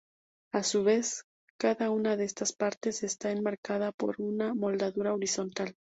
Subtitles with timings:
[0.51, 1.25] A su vez,
[1.59, 5.75] cada una de estas partes está enmarcada por una moldura horizontal.